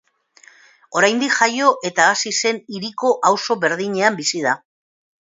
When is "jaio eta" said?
1.39-2.07